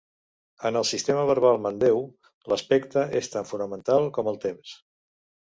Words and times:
En 0.69 0.77
el 0.79 0.87
sistema 0.91 1.25
verbal 1.31 1.59
mandeu, 1.65 2.01
l'aspecte 2.53 3.05
és 3.21 3.31
tan 3.35 3.47
fonamental 3.53 4.09
com 4.19 4.33
el 4.35 4.43
temps. 4.49 4.75